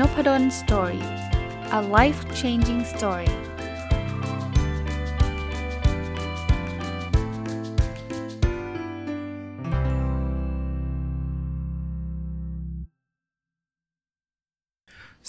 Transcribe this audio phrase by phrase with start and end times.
[0.00, 1.04] นพด ล story
[1.78, 3.32] a life changing story ส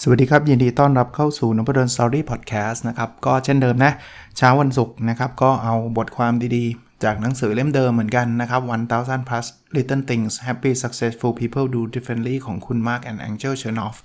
[0.07, 3.91] วัสดีครับ ยินดีต้อนรับเข้าสู่นพดล story podcast นะครับ ก็เช่นเดิมนะ
[4.37, 8.61] เช้าวันศุกร์นะครับ ก็เอาบทความดีๆ จากหนังสือเล่มเดิมเหมือนกันนะครับ
[8.95, 13.97] 1000 plus little things happy successful people do differently ของคุณ Mark and Angel Chernoff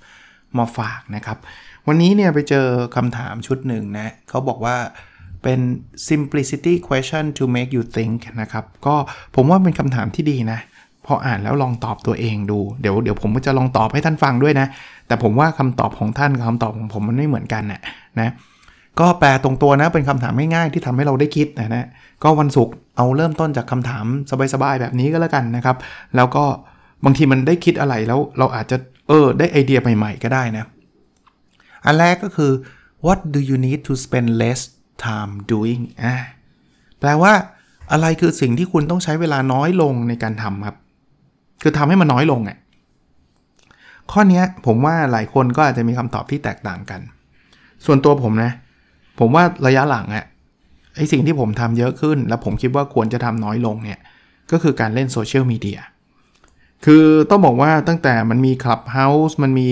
[0.57, 1.37] มาฝากนะครับ
[1.87, 4.75] วันนี้เนี่ยไปเจอคำถามชุดหนึ่งนะเขาบอกว่า
[5.43, 5.59] เป็น
[6.07, 8.95] simplicity question to make you think นะครับ ก็
[9.35, 10.59] ผมว่าเป็นคำถามที่ดีนะ
[11.05, 14.67] พออ่านแล้วลองตอบตัวเองดู เดี๋ยวเดี๋ยวผมก็จะลองตอบให้ท่านฟังด้วยนะ
[15.07, 17.81] แต่ผมว่าคำตอบของท่านกับคำตอบของผมมันไม่เหมือนกันนะ
[18.19, 18.31] นะ
[18.99, 21.87] ก็แปลตรงตัวนะเป็นคำถามง่ายๆที่ทำให้เราได้คิดนะนะ
[22.23, 24.05] ก็วันศุกร์เอาเริ่มต้นจากคำถาม
[24.53, 25.77] สบายๆแบบนี้ก็แล้วกันนะครับ
[26.15, 26.43] แล้วก็
[27.05, 28.77] บางทีมันได้คิดอะไรแล้วเราอาจจะ
[29.13, 30.65] ออ ได้ไอเดียใหม่ๆก็ได้นะ
[31.85, 32.51] อันแรกก็คือ
[33.05, 34.61] what do you need to spend less
[35.03, 36.15] time doing อ่า
[36.99, 37.33] แปลว่า
[37.91, 40.77] อะไรคือสิ่งที่คุณต้องใช้เวลาน้อยลงในการทำครับ
[41.61, 42.57] คือทำให้มันน้อยลงอะ
[44.11, 47.01] ข้อนี้ผมว่าหลายคนก็อาจจะมีคำตอบที่แตกต่างกัน
[47.85, 48.51] ส่วนตัวผมนะ
[49.19, 50.25] ผมว่าระยะหลังอะ
[50.95, 53.99] ไอสิ่งที่ผมทำเยอะขึ้น แล้วผมคิดว่าควรจะทำน้อยลงเนี่ย
[54.51, 55.79] ก็คือการเล่นโซเชียลมีเดีย
[56.85, 59.69] คือต้องบอกว่าตั้งแต่มันมี Clubhouse มันมี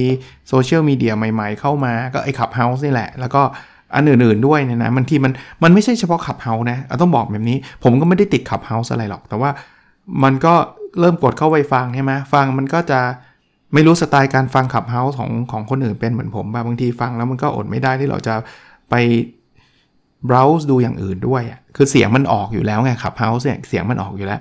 [0.49, 3.41] โซเชียลมีเดียใหม่ ๆ เข้ามาก็ไอ้ Clubhouse นี่แหละ แล้วก็
[3.95, 9.49] อันอื่นๆด้วยเนี่ยนะมันที่มันมันไม่ใช่เฉพาะ Clubhouse นะต้องบอกแบบนี้ ผมก็ไม่ได้ติด Clubhouse อะไรหรอก แต่ว่า
[10.23, 10.53] มันก็
[10.99, 12.99] เริ่มกดเข้าไปฟังใช่ไหมฟังมันก็จะ
[13.73, 18.35] ไม่รู้สไตล์การฟัง Clubhouse ของของคนอื่นเป็นเหมือนผมบางทีฟังแล้วมันก็อดไม่ได้ที่เราจะ
[18.89, 18.95] ไป
[20.29, 21.43] browse ดูอย่างอื่นด้วย
[21.75, 24.39] คือเสียงมันออกอยู่แล้วไง Clubhouse เนี่ยเสียงมันออกอยู่แล้ว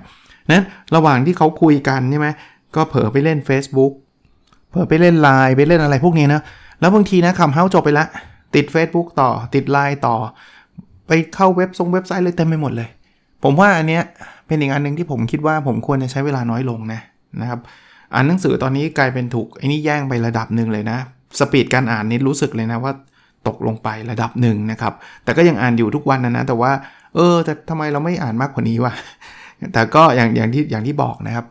[0.49, 2.27] นั้นระหว่างที่เขาคุยกันใช่ไหม
[2.75, 3.91] ก็เผลอไปเล่น Facebook
[4.69, 6.41] เผลอไปเล่น Line ไปเล่นอะไรพวกนี้นะ
[6.79, 8.05] แล้วบางทีนะคำเฮ้าจบไปละ
[8.55, 10.15] ติด Facebook ต่อ ติด Line ต่อ
[11.07, 12.89] ไปเข้าเว็บทรงเว็บไซต์เลยเต็มไปหมดเลย
[13.43, 14.03] ผมว่าอันเนี้ย
[14.47, 17.01] เป็นอีกอันหนึ่งที่ผมคิดว่าผมควรจะใช้เวลาน้อยลงนะ
[17.41, 17.59] นะครับ
[18.13, 20.97] อ่านหนังสือตอนนี้กลายเป็นถูกไอ้นี่แย่งไประดับหนึ่งเลยนะ
[21.39, 22.93] สปีดการอ่านนี่รู้สึกเลยนะว่า
[23.47, 24.93] ตกลงไประดับหนึ่งนะครับ
[25.23, 26.71] แต่ก็ยังอ่านอยู่ทุกวันนะนะ แต่ว่า
[27.15, 28.93] เออ แต่ทำไมเราไม่อ่านมากกว่านี้วะ
[29.73, 31.45] แต่ก็อย่างอย่างที่อย่างที่บอกนะครับ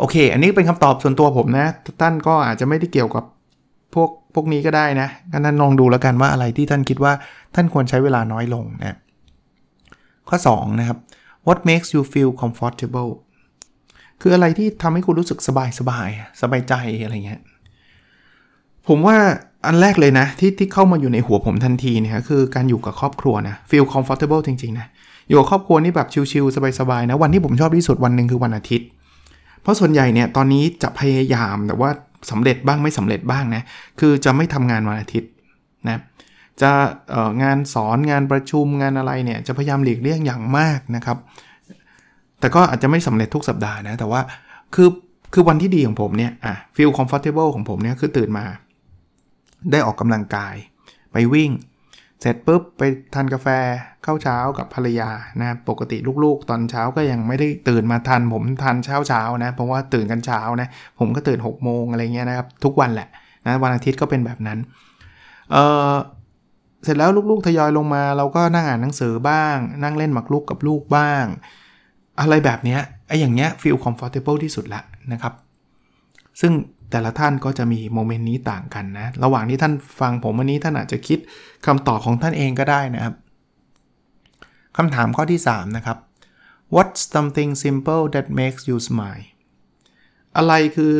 [0.00, 1.66] โอเค อันนี้เป็นคำตอบส่วนตัวผมนะ
[2.00, 3.24] ท่านก็อาจจะไม่ได้เกี่ยวกับ
[3.94, 7.12] พวกพวกนี้ก็ได้นะงั้นท่านลองดูแล้วกันว่าอะไรที่ท่านคิดว่า
[7.54, 8.96] ท่านควรใช้เวลาน้อยลงนะ
[10.28, 10.98] ข้อ 2 นะครับ
[11.46, 13.10] what makes you feel comfortable
[14.20, 16.08] คืออะไรที่ทำให้คุณรู้สึกสบายสบาย
[16.42, 17.40] สบายใจอะไรเงี้ย
[18.88, 19.16] ผมว่า
[19.66, 24.86] อันแรกเลยนะ ที่ที่เข้ามาอยู่ในหัวผมทันทีเนี่ยคือการอยู่กับครอบครัวนะ feel comfortable จริง ๆ นะ
[25.28, 28.88] อยู่กับครอบครัวนี่แบบชิลๆสบายๆนะ วันที่ผมชอบที่สุดวันหนึ่งคือวันอาทิตย์
[29.62, 31.90] เพราะส่วนใหญ่เนี่ยตอนนี้จะพยายามแต่ว่า
[32.30, 33.62] สำเร็จบ้างไม่สำเร็จบ้างนะ
[34.00, 35.30] คือจะไม่ทำงานวันอาทิตย์
[35.88, 36.00] นะ
[36.62, 36.70] จะ
[37.42, 41.18] งานสอนงานประชุมงานอะไรเนี่ยจะพยายามหลีกเลี่ยงอย่างมากนะครับ
[42.40, 44.20] แต่ก็อาจจะไม่สำเร็จทุกสัปดาห์นะแต่ว่า
[44.74, 44.88] คือ
[45.32, 48.44] คือวันที่ดีของผมเนี่ยอะ feel comfortable ของผมเนี่ยคือตื่นมา
[49.70, 50.54] ได้ออกกำลังกาย
[51.12, 51.50] ไปวิ่ง
[52.20, 52.82] เสร็จปุ๊บไป
[53.14, 53.48] ทานกาแฟ
[54.04, 55.10] เข้าเช้ากับภรรยา
[55.40, 63.08] นะปกติลูกๆ ตอนเช้าก็ยังไม่ได้ตื่นมาทันผมทานเช้าเช้านะเพราะว่าตื่นกันเช้านะผมก็ตื่น6กโมงอะไรเงี้ยนะครับทุกวันแหละ
[63.46, 64.58] นะวันอาทิตย์ก็เป็นแบบนั้น
[65.52, 65.56] เอ
[65.92, 65.94] อ
[66.84, 71.24] เสร็จแล้วลูกๆทยอยลงมา เราก็นั่งอ่านหนังสือบ้าง นั่งเล่นหมากรุกกับลูกบ้าง
[72.20, 74.82] อะไรแบบเนี้ยไอ้อย่างเงี้ย feel comfortable ที่สุดละ
[75.12, 75.32] นะครับ
[76.40, 76.52] ซึ่ง
[76.90, 81.18] แต่ละท่านก็จะมีโมเมนต์นี้ต่างกันนะ ระหว่างที่ท่านฟังผมวันนี้ท่านอาจจะคิด
[81.66, 83.14] คำตอบของท่านเองก็ได้นะครับ
[84.76, 85.98] คำถามข้อที่ 3 นะครับ
[86.74, 89.24] What's something simple that makes you smile
[90.36, 90.96] อะไรคือ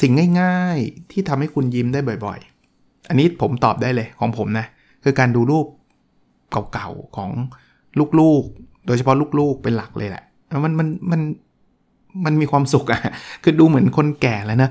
[0.00, 4.66] สิ่งง่ายๆ ที่ทำให้คุณยิ้มได้บ่อยๆ อันนี้ผมตอบได้เลยของผมนะ
[5.04, 5.66] คือการดูรูป
[6.72, 7.30] เก่าๆ ของ
[8.20, 10.24] ลูกๆ โดยเฉพาะลูกๆ เป็นหลักเลยแหละ
[10.64, 11.20] มันมันมัน
[12.24, 13.00] มันมีความสุขอะ
[13.42, 14.70] คือดูเหมือนคนแก่แล้วนะ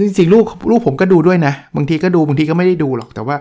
[0.00, 3.36] จริงๆลูกลูกผมก็ดูด้วยนะ บางทีก็ดูบางทีก็ไม่ได้ดูหรอกแต่ว่า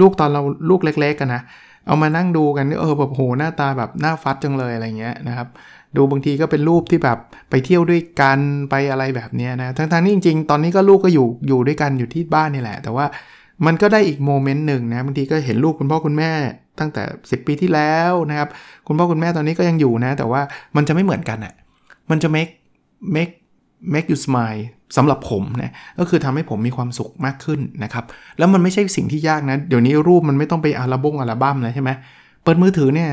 [0.00, 1.42] ลูกตอนเราลูกเล็กๆกันนะ
[1.86, 5.48] เอามานั่งดูกันเออแบบโหหน้าตาแบบหน้าฟัดจังเลยอะไรเงี้ยนะครับ
[5.96, 7.18] ดูบางทีก็เป็นรูปที่แบบ
[7.50, 8.40] ไปเที่ยวด้วยกัน
[8.70, 13.06] ไปอะไรแบบนี้นะทั้งๆที่จริงๆ ตอนนี้ก็ลูกก็อยู่อยู่ด้วยกันอยู่ที่บ้านนี่แหละ แต่ว่า
[13.66, 16.30] มันก็ได้อีกโมเมนต์หนึ่งนะบางทีก็เห็นลูกคุณพ่อคุณแม่
[16.80, 18.48] ตั้งแต่ 10 ปีที่แล้วนะครับ
[18.86, 20.40] คุณพ่อคุณแม่ตอนนี้ก็ยังอยู่นะ แต่ว่า
[20.76, 21.54] มันจะไม่เหมือนกันอะ่ะ
[22.10, 22.52] มันจะ make
[23.14, 23.32] make
[23.92, 24.62] make you smile
[24.96, 28.04] สำหรับผมนะก็คือทำให้ผมมีความสุขมากขึ้นนะครับ
[28.38, 31.90] แล้วมันไม่ใช่สิ่งที่ยากนะ เดี๋ยวนี้รูปมันไม่ต้องไปอัลบั้มอัลบั้มเลยใช่ไหม
[32.42, 33.08] เปิดมือถือเนี่ย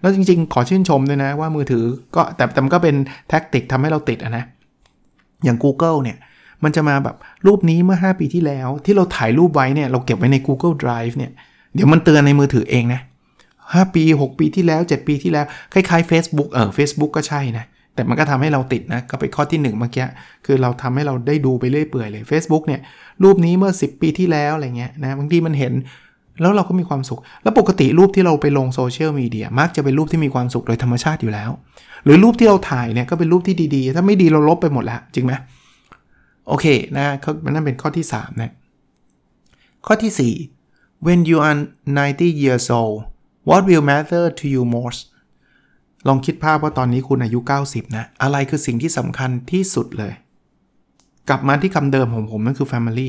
[0.00, 1.84] แล้วจริงๆ ขอชื่นชมด้วยนะว่ามือถือ
[2.16, 2.94] ก็แต่แต่มันก็เป็น
[3.28, 4.44] แท็กติกทำให้เราติดนะ
[5.44, 6.16] อย่าง Google เนี่ย
[6.64, 11.32] มันจะมาแบบรูปนี้เมื่อ 5 ปีที่แล้ว ที่เราถ่ายรูปไว้เนี่ยเราเก็บไว้ใน Google Drive เนี่ย
[11.74, 13.00] เดี๋ยวมันเตือนในมือถือเองนะ
[13.48, 17.64] 5ปี 6 ปีที่แล้ว 7 ปีที่แล้ว คล้ายๆ Facebook เออ Facebook ก็ใช่นะ
[17.94, 20.06] แต่มันก็ทำให้เราติดนะก็ไปข้อที่1เมื่อกี้
[20.46, 22.80] คือเราทำให้เราได้ดูไปเรื่อยเปื่อยเลย Facebook เนี่ย
[23.22, 25.72] รูปนี้เมื่อ 10 ปีที่แล้วอะไรเงี้ยนะบางทีมันเห็น
[26.40, 31.50] แล้วเราก็มีความสุข แล้วปกติรูปที่เราไปลงโซเชียลมีเดียมักจะเป็นรูปที่มีความสุขโดยธรรมชาติอยู่แล้ว
[32.04, 35.32] หรือรูปที่เราถ่ายเนี่ยก็เป็นรูปที่ดีๆ ถ้าไม่ดีเราลบไปหมดแล้วจริงไหม
[36.48, 37.06] โอเคนะ
[37.54, 38.52] นั่นเป็นข้อที่3นะ
[39.86, 40.34] ข้อที่
[40.66, 42.96] 4 when you are 90 years old
[43.48, 45.00] what will matter to you most
[46.08, 50.12] ลองคิดภาพว่าตอนนี้คุณอายุ 90 นะ อะไรคือสิ่งที่สำคัญที่สุดเลย
[51.28, 53.08] กลับมาที่คำเดิมของผมนั่นคือ family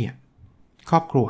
[0.90, 1.28] ครอบครัว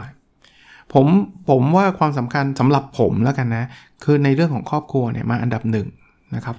[0.93, 1.07] ผม
[1.49, 3.65] ผมว่าความสำคัญสำหรับผมแล้วกันนะ
[4.03, 5.87] คือในเรื่องของครอบครัวเนี่ยมาอันดับหนึ่ง
[6.35, 6.57] นะครับ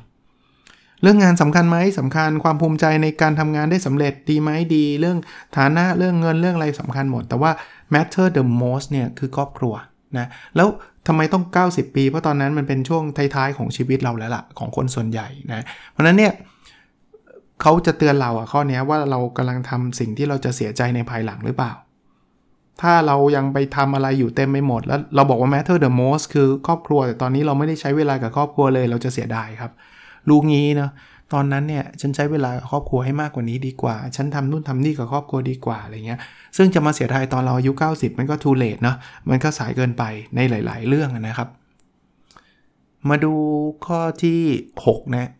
[1.02, 5.18] เรื่องงานสำคัญไหมสำคัญความภูมิใจในการทำงานได้สำเร็จดีไหมดี เรื่อง
[5.56, 7.50] ฐานะเรื่องเงินเรื่องอะไรสำคัญหมด แต่ว่า
[7.94, 9.74] matter the most เนี่ยคือครอบครัว
[10.18, 10.68] นะแล้ว
[11.06, 13.02] ทำไมต้อง 90 ปี เพราะตอนนั้นมันเป็นช่วง
[13.34, 16.32] ท้ายๆของชีวิตเราแล้วละ่ะของคนส่วนใหญ่นะเพราะนั้นเนี่ย
[17.62, 21.72] เขาจะเตือนเราอะข้อนี้ว่าเรากำลังทำสิ่งที่เราจะเสียใจในภายหลังหรือเปล่า
[22.82, 29.72] ถ้าเรายังไปทำอะไรอยู่เต็มไปหมด แล้วเราบอกว่า matter the most คือครอบครัว แต่ตอนนี้เราไม่ได้ใช้เวลากับครอบครัวเลย เราจะเสียดายครับ
[30.28, 30.90] ลูกงี้นะ
[31.32, 36.20] ตอนนั้นเนี่ยฉันใช้เวลาครอบครัวให้มากกว่านี้ดีกว่า ฉันทำนู่นทำนี่กับครอบครัวดีกว่าอะไรเงี้ย
[36.56, 38.96] ซึ่งจะมาเสียดายตอนเราอายุ 90 มันก็ too late เนาะ
[39.30, 40.02] มันก็สายเกินไป
[40.36, 41.48] ในหลาย ๆ เรื่องนะครับ
[43.08, 43.34] มาดู
[43.86, 44.40] ข้อที่
[44.84, 45.30] 6 นะ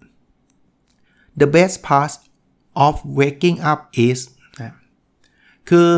[1.41, 2.12] the best part
[2.87, 4.21] of waking up is
[4.61, 4.75] นะ
[5.69, 5.89] คือ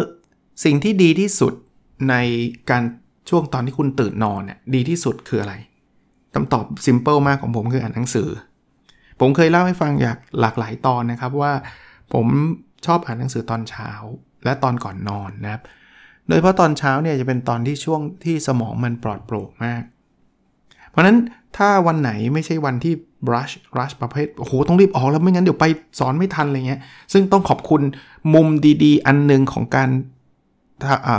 [0.64, 1.52] สิ่งที่ดีที่สุด
[2.10, 2.14] ใน
[2.70, 2.82] การ
[3.28, 5.54] ช่วงตอนที่คุณตื่นนอนเนี่ยดีที่สุดคืออะไร
[6.34, 8.28] คำตอบ simple มากของผมคืออ่านหนังสือ
[9.20, 11.52] ผมเคยเล่าให้ฟังอยากหลากหลายตอนนะครับว่า
[12.14, 12.26] ผม
[12.86, 13.90] ชอบอ่านหนังสือตอนเช้า
[14.44, 15.62] และตอนก่อนนอนนะครับ
[16.28, 19.82] โดยเพราะตอนเช้าเนี่ยจะเป็นตอนที่ช่วงที่สมองมันปลอดโปร่งมาก
[20.90, 21.16] เพราะนั้น
[21.56, 22.94] ถ้าวันไหนไม่ใช่วันที่
[23.26, 25.66] brush rush ประเภทโอ้โหต้องรีบออกแล้วไม่งั้นเดี๋ยวไป
[25.98, 26.80] สอนไม่ทันอะไรเงี้ย
[27.12, 27.82] ซึ่งต้องขอบคุณ
[28.34, 28.48] มุม
[28.84, 29.90] ดีๆ อันนึงของการ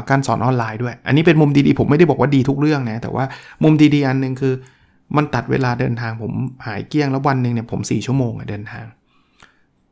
[0.10, 3.26] การสอนออนไลน์ด้วย อันนี้เป็นมุมดีๆ ผมไม่ได้บอกว่าดีทุกเรื่องนะ แต่ว่า
[3.64, 4.54] มุมดีๆ อันนึงคือ
[5.18, 6.34] มันตัดเวลาเดินทางผม
[6.68, 8.86] หายเกี้ยงแล้ววันหนึ่งเนี่ยผม 4 ชั่วโมงอะเดินทาง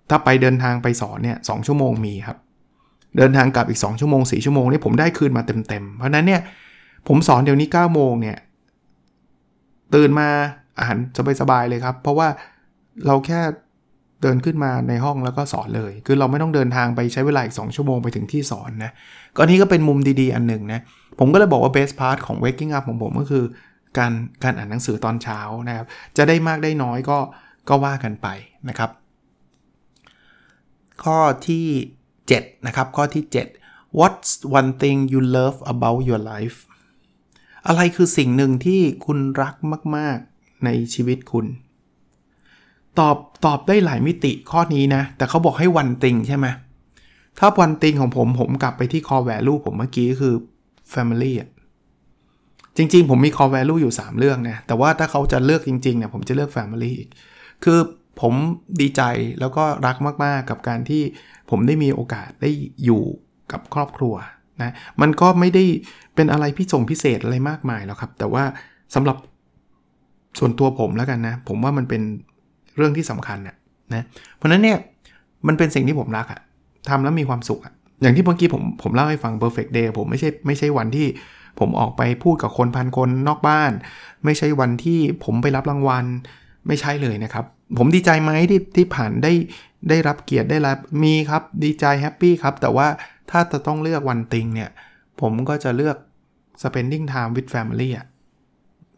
[0.09, 2.37] ถ้าไปเดินทางไปสอนเนี่ยสชั่วโมงมีครับ
[3.17, 6.41] เดินทางกลับอีก 2 ชั่วโมง 4 ชั่วโมงนี่ผมได้คืนมาเต็มๆ เพราะนั้นเนี่ย
[7.07, 8.37] ผมสอนเดี๋ยวนี้9โมงเนี่ย
[9.95, 10.27] ตื่นมา
[10.79, 10.97] อ่าน
[11.41, 12.27] สบายๆเลยครับ เพราะว่า
[13.07, 13.41] เราแค่
[14.21, 18.91] เดินขึ้นมาในห้องแล้วก็สอนเลย คือเราไม่ต้องเดินทางไปใช้เวลาอีก 2 ชั่วโมงไปถึงที่สอนนะ
[19.35, 20.79] ก็นี้ก็เป็นมุมดีๆ อันหนึ่งนะ
[21.19, 23.43] ผมก็เลยบอกว่า best part ของ waking up ของผมก็คือ
[23.97, 24.11] การ
[24.43, 25.87] การอ่านหนังสือตอนเช้านะครับ
[26.17, 27.17] จะได้มากได้น้อยก็
[27.69, 28.27] ก็ว่ากันไป
[28.69, 28.91] นะครับ
[31.03, 31.67] ข้อที่
[32.17, 33.23] 7 นะครับ ข้อที่
[33.59, 36.57] 7 What's one thing you love about your life
[37.67, 39.55] อะไรคือสิ่งหนึ่งที่คุณรัก
[39.95, 41.45] มาก ๆ ในชีวิตคุณ
[42.99, 46.47] ตอบตอบได้หลายมิติข้อนี้นะ แต่เขาบอกให้วันติงใช่ไหม
[47.39, 50.33] ถ้าวันติงของผมผมกลับไปที่ core value ผมเมื่อกี้คือ
[50.93, 51.49] family อะ
[52.77, 57.09] จริง ๆ ผมมี core value อยู่ 3 เรื่องนะ แต่ว่าถ้าเขาจะเลือกจริงๆเนี่ยผมจะเลือก family อีก
[57.63, 57.79] คือ
[58.21, 58.33] ผม
[58.81, 59.01] ดีใจ
[59.39, 61.03] แล้วก็รักมาก ๆ กับการที่
[61.49, 62.49] ผมได้มีโอกาสได้
[62.83, 63.03] อยู่
[63.51, 64.15] กับครอบครัว
[64.61, 65.63] นะ มันก็ไม่ได้
[66.15, 68.43] เป็นอะไรพิส่งพิเศษอะไรมากมายแล้วครับ แต่ว่า
[68.95, 69.17] สำหรับ
[70.39, 72.01] ส่วนตัวผมแล้วกันนะ ผมว่ามันเป็น
[72.77, 73.55] เรื่องที่สำคัญนะ
[73.93, 74.03] นะ
[74.35, 74.77] เพราะนั้นเนี่ย
[75.47, 76.39] มันเป็นสิ่งที่ผมรักอะ
[76.89, 81.07] ทำแล้วมีความสุขอะอย่างที่เมื่อกี้ผมผมเล่าให้ฟัง perfect day ผมไม่ใช่ไม่ใช่วันที่
[81.59, 83.71] ผมออกไปพูดกับคนพันคนนอกบ้าน
[84.25, 86.05] ไม่ใช่วันที่ผมไปรับรางวัล
[86.67, 87.45] ไม่ใช่เลยนะครับ
[87.77, 89.33] ผมดีใจไหมที่ที่ผ่านได้
[89.89, 92.87] ได้รับเกียรติได้รับมีครับดีใจแฮปปี้ครับ แต่ว่า
[93.31, 94.69] ถ้าจะต้องเลือกวันติงเนี่ย
[95.21, 95.97] ผมก็จะเลือก
[96.63, 98.05] spending time with family อะ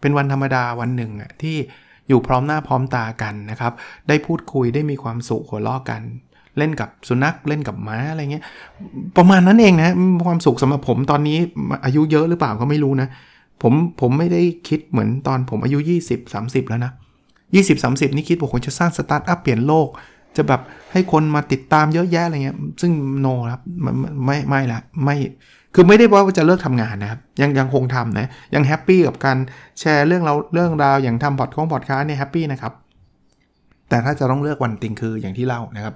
[0.01, 1.57] เป็นวันธรรมดาวันหนึ่งอะที่
[2.07, 3.73] อยู่พร้อมหน้าพร้อมตากันนะครับ
[4.07, 6.01] ได้พูดคุยได้มีความสุขหัวเราะกัน
[6.57, 8.43] เล่นกับสุนัขเล่นกับม้าอะไรเงี้ย
[9.17, 9.89] ประมาณนั้นเองนะ
[10.25, 11.37] ความสุขสำหรับผมตอนนี้
[11.85, 13.07] อายุเยอะหรือเปล่าก็ไม่รู้นะ
[13.61, 15.77] ผมผมไม่ได้คิดเหมือนตอนผมอายุ
[16.07, 16.91] 20 30 แล้วนะ
[17.57, 19.87] 20 30 นี่คิดว่าผมจะสร้างสตาร์ทอัพเปลี่ยนโลก
[20.37, 22.91] จะแบบให้คนมาติดตามเยอะแยะอะไรเงี้ยซึ่ง
[23.21, 23.61] no ครับ
[24.25, 25.17] ไม่ไม่ละไม่
[25.75, 29.37] คือไม่ได้ว่าจะเลิกทำงานนะครับยังยังคงทำนะยัง happy กับการ
[29.79, 32.73] แชร์เรื่องเราเรื่องราวอย่างทำพอดคงพอดคาสเนี่ย happy นะครับ
[33.89, 35.95] แต่ถ้าจะต้องเลือก one thing คืออย่างที่เล่านะครับ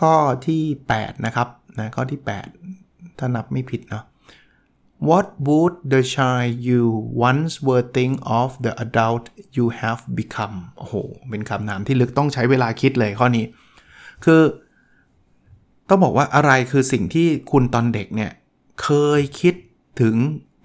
[0.00, 0.14] ข้อ
[0.46, 0.62] ที่
[0.94, 2.20] 8นะครับนะข้อที่
[2.70, 4.04] 8 ถ้านับไม่ผิดเนาะ
[5.08, 6.84] What would the child you
[7.28, 9.24] once were think of the adult
[9.56, 10.94] you have become โอ้โห
[11.30, 13.44] เป็นคำถามที่ลึกต้องใช้เวลาคิดเลยข้อนี้
[14.24, 14.42] คือ
[15.88, 18.30] ต้องบอกว่าอะไรคือสิ่งที่คุณตอนเด็กเนี่ย
[18.82, 19.54] เคยคิด
[20.00, 20.14] ถึง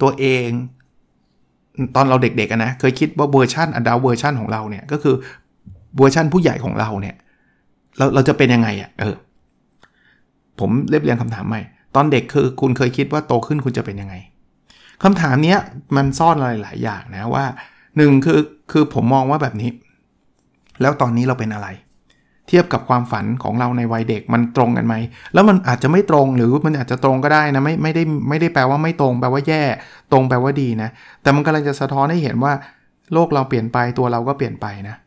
[0.01, 0.49] ตัวเอง
[1.95, 5.15] ตอนเราเด็กๆนะ เคยคิดว่า version adult version ของเราเนี่ย ก็คือ
[5.97, 7.15] เวอร์ชันผู้ใหญ่ของเราเนี่ย
[7.97, 9.15] เราเราจะเป็นยังไงอะ่ะเออ
[10.59, 11.61] ผมเรียบเรียงคำถามใหม่
[11.95, 14.15] ตอนเด็กคือคุณเคยคิดว่าโตขึ้นคุณจะเป็นยังไง
[15.03, 15.55] คำถามนี้
[15.95, 17.45] มันซ่อนอะไรหลายอย่างนะว่า
[17.97, 18.39] หนึ่งคือ
[18.71, 19.69] คือผมมองว่าแบบนี้
[20.81, 21.67] แล้วตอนนี้เราเป็นอะไร
[22.47, 24.95] เทียบกับความฝันของเราในวัยเด็กมันตรงกันไหม
[25.33, 29.63] แล้วมันอาจจะไม่ตรงหรือมันอาจจะตรงก็ได้นะ ไม่ไม่ได้ไม่ได้แปลว่าไม่ตรง แปลว่าแย่
[30.11, 30.89] ตรงแปลว่าดีนะ
[31.21, 32.53] แต่มันกำลังจะสะท้อนให้เห็นว่า
[33.13, 35.04] โลกเราเปลี่ยนไปตัวเราก็เปลี่ยนไปนะอะ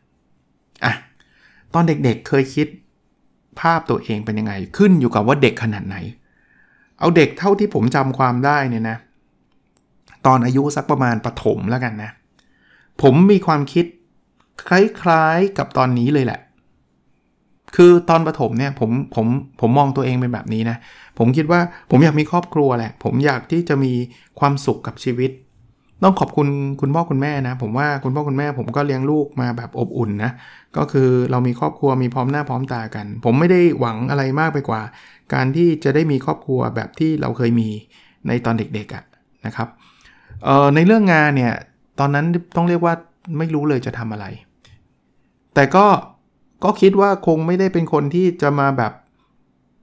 [1.73, 2.67] ตอนเด็กๆเเคยคิด
[3.59, 5.97] ภาพตัวเองเป็นยังไง ขึ้นอยู่กับว่าเด็กขนาดไหน
[6.99, 8.97] เอาเด็กเท่าที่ผมจำความได้เนี่ยนะ
[10.25, 12.11] ตอนอายุสักประมาณประถมแล้วกันนะ
[13.01, 13.85] ผมมีความคิด
[14.69, 16.39] คล้ายๆกับตอนนี้เลยแหละ
[17.75, 19.27] คือตอนประถมเนี่ยผมผม
[19.61, 20.77] ผมมองตัวเองเป็นแบบนี้นะ
[21.17, 21.59] ผมคิดว่า
[21.91, 23.93] ผมอยากมีครอบครัวแหละ ผมอยากที่จะมี
[24.39, 25.31] ความสุขกับชีวิต
[26.03, 26.47] ต้องขอบคุณ
[26.81, 30.31] คุณพ่อคุณแม่นะ ผมว่าคุณพ่อคุณแม่ผมก็เลี้ยงลูกมาแบบอบอุ่นนะ
[30.77, 34.81] ก็คือเรามีครอบครัวมีพร้อมหน้าพร้อมตากัน ผมไม่ได้หวังอะไรมากไปกว่า
[35.33, 37.69] การที่จะได้มีครอบครัวแบบที่เราเคยมี
[38.27, 39.03] ในตอนเด็กๆะ
[39.45, 39.67] นะครับ
[40.75, 41.53] ในเรื่องงานเนี่ย
[41.99, 42.93] ตอนนั้นต้องเรียกว่า
[43.37, 44.25] ไม่รู้เลยจะทำอะไร
[45.55, 45.85] แต่ก็
[46.63, 48.93] ก็คิดว่าคงไม่ได้เป็นคนที่จะมาแบบ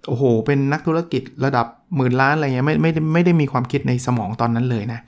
[0.06, 1.66] โอ้โห เป็นนักธุรกิจระดับ
[1.96, 5.00] หมื่นล้านอะไรเงี้ยไม่ไม่ไม่ได้มีความคิดในสมองตอนนั้นเลยนะ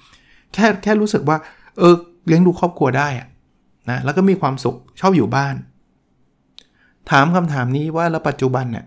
[0.54, 1.36] แค่แค่รู้สึกว่า
[1.78, 1.94] เออ
[2.26, 3.26] เลี้ยงดูครอบครัวได้อะ
[3.90, 5.54] นะแล้วก็มีความสุขชอบอยู่บ้าน
[7.10, 8.86] ถามคำถามนี้ว่าแล้วปัจจุบันเนี่ย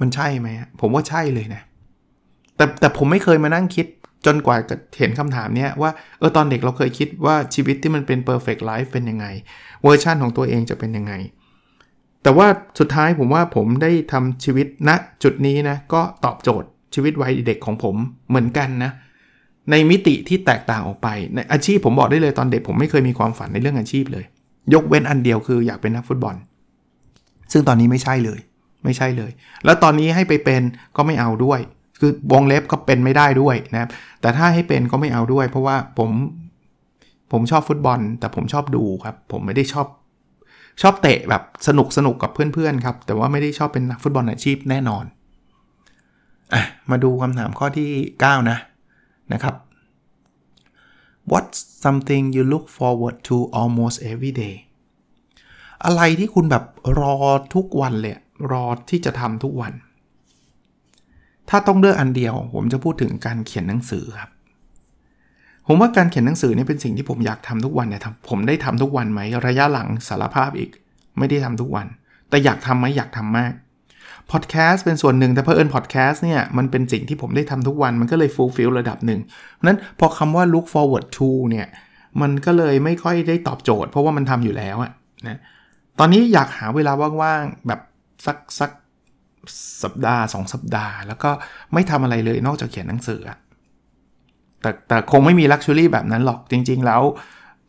[0.00, 0.48] มันใช่ไหม
[0.80, 1.62] ผมว่าใช่เลยนะ
[2.56, 3.86] แต่แต่ผมไม่เคยมานั่งคิด
[4.26, 9.26] จนกว่าจะเห็นคำถามนี้ว่าเออตอนเด็กเราเคยคิดว่าชีวิตที่มันเป็น perfect life เป็นยังไง
[9.82, 11.12] เวอร์ชันของตัวเองจะเป็นยังไง
[12.22, 12.46] แต่ว่า
[12.78, 17.96] สุดท้ายผมว่าผมได้ทำชีวิตณนะจุดนี้นะก็ตอบโจทย์ชีวิตวัยเด็กของผม
[18.28, 18.92] เหมือนกันนะ
[19.70, 24.24] ในมิติที่แตกต่างออกไป ในอาชีพผมบอกได้เลยตอนเด็กผมไม่เคยมีความฝันในเรื่องอาชีพเลย
[24.74, 26.34] ยกเว้นอันเดียวคืออยากเป็นนักฟุตบอล
[27.52, 28.40] ซึ่งตอนนี้ไม่ใช่เลย
[28.84, 29.30] ไม่ใช่เลย
[29.64, 30.62] แล้วตอนนี้ให้ไปเป็น
[30.96, 31.60] ก็ไม่เอาด้วย
[32.00, 33.88] คือวงเล็บก็เป็นไม่ได้ด้วยนะครับ
[34.20, 36.10] แต่ถ้าให้เป็นก็ไม่เอาด้วย เพราะว่าผม
[37.32, 39.86] ผมชอบฟุตบอล แต่ผมชอบดูครับ ผมไม่ได้ชอบ
[40.82, 45.04] ชอบเตะแบบสนุกสนุกกับเพื่อนๆครับ แต่ว่าไม่ได้ชอบเป็นนักฟุตบอลอาชีพแน่นอน
[46.54, 47.90] อะมาดูคำถามข้อที่
[48.20, 48.58] 9 นะ
[49.32, 49.54] นะครับ
[51.30, 54.54] What's something you look forward to almost every day
[55.84, 56.64] อะไรที่คุณแบบ
[57.00, 57.16] รอ
[57.54, 58.16] ทุกวันเลย
[58.52, 59.72] รอที่จะทำทุกวัน
[61.48, 64.30] ถ้าต้องเลือกอันเดียว ผมจะพูดถึงการเขียนหนังสือครับ
[65.66, 70.70] ผมว่าการเขียนหนังสือนี่เป็นสิ่งที่ผมอยากทำทุกวันเนี่ยผมได้ทำทุกวันไหมระยะหลังสารภาพอีก
[71.18, 71.86] ไม่ได้ทำทุกวัน
[72.28, 73.52] แต่อยากทำไหมอยากทำมาก
[74.32, 79.20] พอดแคสต์เป็นส่วนหนึ่ง แต่เพอเอิญพอดแคสต์เนี่ยมันเป็นสิ่งที่ผมได้ทำทุกวันมันก็เลยฟูลฟิลระดับหนึ่ง
[79.66, 81.66] นั้นพอคำว่า look forward to เนี่ย
[82.22, 84.92] มันก็เลยไม่ค่อยได้ตอบโจทย์ เพราะว่ามันทำอยู่แล้วอะ
[85.28, 85.40] นะ
[85.98, 87.80] ตอนนี้อยากหาเวลาว่างๆแบบ
[88.26, 88.70] สักสัก
[89.82, 91.30] สัปดาห์ 2 สัปดาห์ แล้วก็
[91.74, 93.20] ไม่ทำอะไรเลยนอกจากเขียนหนังสือ
[94.60, 97.02] แต่แต่คงไม่มีลักชัวรี่แบบนั้นหรอกจริง ๆ แล้ว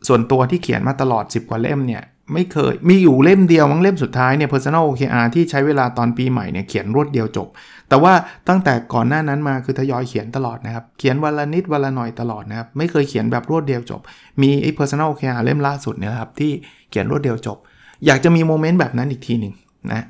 [0.08, 2.02] ส่วนตัวที่เขียนมาตลอด 10 กว่าเล่มเนี่ย
[2.34, 7.48] ไม่เคยมีอยู่เล่มเดียวมั้งเล่มสุดท้ายเนี่ย personal OKR ที่ใช้เวลาตอนปีใหม่เนี่ยเขียนรวดเดียวจบ
[7.88, 8.14] แต่ว่า
[8.48, 14.00] ตั้งแต่ก่อนหน้านั้นมาคือทยอยเขียนตลอดนะครับ เขียนวันละนิดวันละหน่อยตลอดนะครับ ไม่เคยเขียนแบบรวดเดียวจบ
[14.42, 16.50] มีไอ้ personal OKR เล่มล่าสุดเนี่ยครับที่
[16.90, 17.58] เขียนรวดเดียวจบ
[18.06, 19.54] อยากจะมีโมเมนต์แบบนั้นอีกทีหนึ่ง
[19.92, 20.06] นะ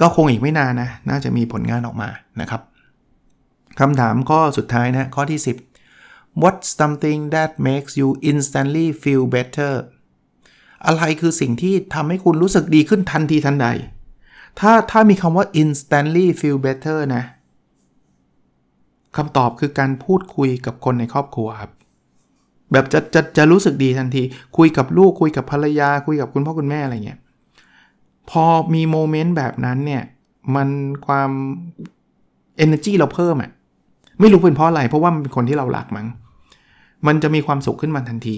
[0.00, 2.08] ก็คงอีกไม่นานนะน่าจะมีผลงานออกมา
[2.40, 2.62] นะครับ
[3.80, 9.72] คำถามข้อสุดท้ายนะข้อที่ 10 What's something that makes you instantly feel better
[10.86, 13.66] อะไรคือสิ่งที่ทำให้คุณรู้สึกดีขึ้นทันทีทันใด
[14.60, 17.24] ถ้าถ้ามีคำว่า instantly feel better นะ
[19.16, 21.70] คำตอบคือการพูดคุยกับคนในครอบครัวครับ
[22.72, 24.22] แบบจะจะจะรู้สึกดีทันที
[24.56, 27.20] คุยกับลูกคุยกับภรรยา คุยกับคุณพ่อคุณแม่อะไรเงี้ย
[28.30, 28.44] พอ
[28.74, 30.02] มีโมเมนต์แบบนั้นเนี่ย
[30.54, 30.68] มัน
[31.06, 31.30] ความ
[32.64, 33.50] energy เราเพิ่มอะ่ะ
[34.20, 36.06] ไม่รู้เป็นเพราะอะไร เพราะว่ามันเป็นคนที่เรารักมั้ง
[37.06, 38.36] มันจะมีความสุขขึ้นมาทันที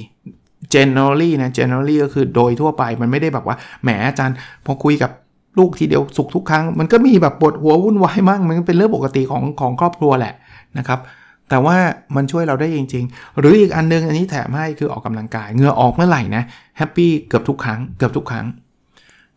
[0.75, 4.37] generally นะ generally ก็คือโดยทั่วไปมันไม่ได้แบบว่าแหมอาจารย์
[4.67, 5.11] พอคุยกับ
[5.59, 10.35] ลูกทีเดียวสุขทุกครั้ง มันก็มีแบบปวดหัววุ่นวายมาก มันเป็นเรื่องปกติของของครอบครัวแหละ
[10.79, 11.01] นะครับ
[11.49, 11.77] แต่ว่า
[12.17, 16.43] มันช่วยเราได้จริง ๆ หรืออีกอันนึงอันนี้แถมให้คือออกกำลังกายเหงื่อออกเมื่อไหร่นะ
[16.79, 18.47] happy เกือบทุกครั้งเกือบทุกครั้ง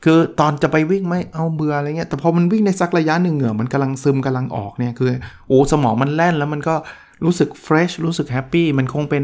[0.04, 5.10] คือตอนจะไปวิ่งไม่เอาเบื่ออะไรเงี้ยแต่พอมันวิ่งในสักระยะหนึ่งเหงื่อมันกำลังซึมกำลังออกเนี่ยคือ
[5.48, 6.76] โอ้สมองมันแล่นแล้วมันก็
[7.24, 9.24] รู้สึก fresh รู้สึก happy มันคงเป็น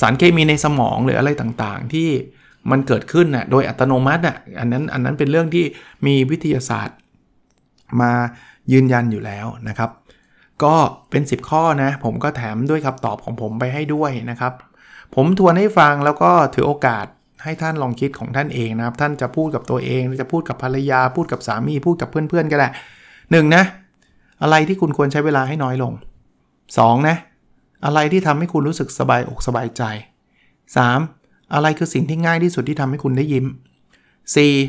[0.00, 2.08] สารเคมีในสมองหรืออะไรต่างๆ ที่
[2.70, 5.64] มันเกิดขึ้นน่ะโดยอัตโนมัติอะอันนั้นอันนั้นเป็นเรื่องที่
[6.06, 6.96] มีวิทยาศาสตร์
[8.00, 8.12] มา
[8.72, 9.90] ยืนยันอยู่แล้วนะครับ
[10.64, 10.74] ก็
[11.10, 14.52] เป็น 10 ข้อนะ ผมก็แถมด้วยคำตอบของผมไปให้ด้วยนะครับ
[15.14, 17.06] ผมทวนให้ฟังแล้วก็ถือโอกาส
[17.44, 22.68] ให้ท่านลองคิดของท่านเองนะครับ ท่านจะพูดกับตัวเองจะพูดกับภรรยา พูดกับสามีพูดกับเพื่อนๆก็ได้
[23.30, 23.64] หนึ่งนะ
[24.42, 25.92] อะไรที่คุณควรใช้เวลาให้น้อยลง
[26.50, 27.08] 2.
[27.08, 27.16] นะ
[27.84, 29.82] อะไรที่ทำให้คุณรู้สึกสบายอกสบายใจ
[30.68, 31.54] 3.
[31.54, 33.46] อะไรคือสิ่งที่ง่ายที่สุดที่ทำให้คุณได้ยิ้ม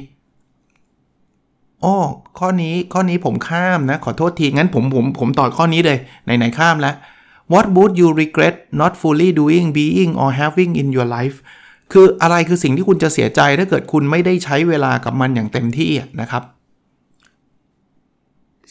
[0.09, 1.81] 4.
[1.81, 1.95] โอ้
[2.39, 6.95] ข้อนี้ข้อนี้ผมข้ามนะ ขอโทษที งั้นผมผมผมต่อข้อนี้เลย ไหน ๆ ข้ามแล้ว
[7.53, 11.37] What would you regret not fully doing being or having in your life
[11.91, 16.43] คืออะไรคือสิ่งที่คุณจะเสียใจถ้าเกิดคุณไม่ได้ใช้เวลากับมันอย่างเต็มที่นะครับ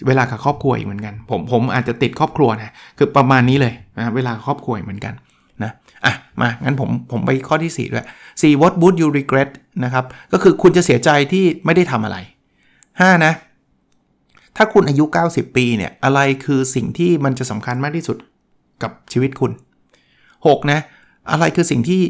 [0.07, 5.15] เวลากับครอบครัวอีกเหมือนกัน ผมผมอาจจะติดครอบครัวนะคือประมาณนี้เลยนะเวลาครอบครัวเหมือนกัน
[5.63, 5.73] นะ
[6.05, 9.51] อะมางั้นผมผมไปข้อที่ 4 ด้วย 4 what would you regret
[9.85, 12.17] นะครับ ก็คือคุณจะเสียใจที่ไม่ได้ทำอะไร
[12.73, 13.33] 5 นะ
[14.57, 18.17] ถ้าคุณอายุ 90 ปีเนี่ย อะไรคือสิ่งที่มันจะสำคัญมากที่สุด
[18.83, 19.53] กับชีวิตคุณ
[20.11, 20.81] 6 นะ
[21.31, 22.01] อะไรคือสิ่งที่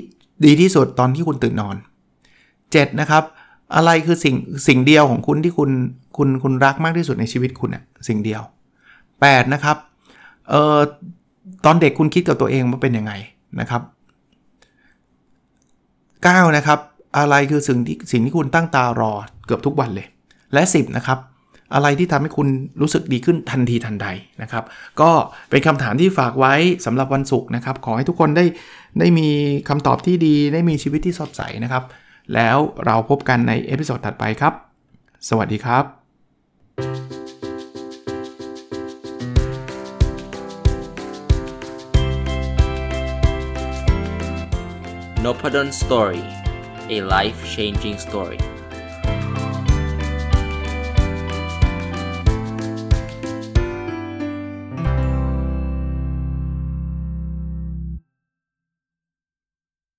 [0.45, 1.77] ดีที่สุดตอนที่คุณตื่นนอน
[2.59, 3.25] 7 นะครับ
[3.77, 4.37] อะไรคือสิ่ง
[4.69, 5.71] สิ่งเดียวของคุณที่คุณ
[6.17, 8.43] คุณคุณรักมากที่สุดในชีวิตคุณอะสิ่งเดียว
[8.99, 9.77] 8 นะครับ
[10.49, 10.79] เอ่อ
[11.65, 13.13] ตอนเด็กคุณคิดกับตัวเองว่าเป็นยังไง
[13.61, 13.83] นะครับ
[16.25, 16.79] 9 นะครับ
[17.19, 19.13] อะไรคือสิ่งที่สิ่งที่คุณตั้งตารอ
[19.47, 20.07] เกือบทุกวันเลย
[20.53, 21.19] และ 10 นะครับ
[21.75, 22.49] อะไรที่ทำให้คุณ
[22.81, 24.07] รู้สึกดีขึ้นทันทีทันใด
[24.43, 24.65] นะครับ
[25.01, 25.11] ก็
[25.51, 26.55] เป็นคำถามที่ฝากไว้
[26.87, 28.45] สำหรับวันศุกร์นะครับ ขอให้ทุกคนได้
[29.01, 29.29] ได้มี
[29.69, 31.85] คำตอบที่ดี ได้มีชีวิตที่สดใสนะครับ
[32.35, 34.53] แล้วเราพบกันใน episode ถัดไปครับ
[35.29, 35.85] สวัสดีครับ
[45.25, 46.23] n o p a d o n Story
[46.97, 48.41] a life changing story